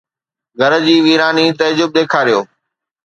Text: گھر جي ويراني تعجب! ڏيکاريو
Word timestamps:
گھر 0.59 0.73
جي 0.85 0.95
ويراني 1.05 1.45
تعجب! 1.59 1.89
ڏيکاريو 1.95 2.39